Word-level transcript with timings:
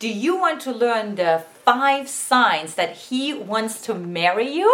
Do 0.00 0.08
you 0.08 0.34
want 0.34 0.62
to 0.62 0.72
learn 0.72 1.16
the 1.16 1.44
five 1.62 2.08
signs 2.08 2.74
that 2.76 2.96
he 2.96 3.34
wants 3.34 3.82
to 3.82 3.92
marry 3.92 4.50
you? 4.50 4.72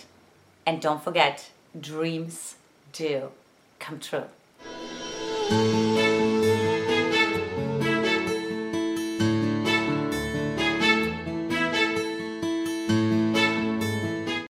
And 0.64 0.80
don't 0.80 1.02
forget, 1.02 1.50
dreams 1.78 2.54
do 2.92 3.30
come 3.78 4.00
true. 4.00 4.24